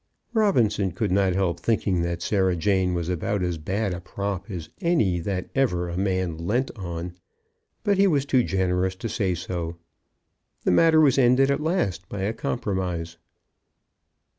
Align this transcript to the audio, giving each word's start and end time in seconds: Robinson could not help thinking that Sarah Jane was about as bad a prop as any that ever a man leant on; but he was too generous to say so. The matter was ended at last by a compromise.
Robinson 0.33 0.93
could 0.93 1.11
not 1.11 1.33
help 1.35 1.59
thinking 1.59 2.01
that 2.01 2.23
Sarah 2.23 2.55
Jane 2.55 2.95
was 2.95 3.07
about 3.07 3.43
as 3.43 3.59
bad 3.59 3.93
a 3.93 4.01
prop 4.01 4.49
as 4.49 4.67
any 4.81 5.19
that 5.19 5.51
ever 5.53 5.89
a 5.89 5.95
man 5.95 6.47
leant 6.47 6.71
on; 6.75 7.13
but 7.83 7.99
he 7.99 8.07
was 8.07 8.25
too 8.25 8.41
generous 8.43 8.95
to 8.95 9.07
say 9.07 9.35
so. 9.35 9.75
The 10.63 10.71
matter 10.71 10.99
was 10.99 11.19
ended 11.19 11.51
at 11.51 11.59
last 11.61 12.09
by 12.09 12.21
a 12.23 12.33
compromise. 12.33 13.17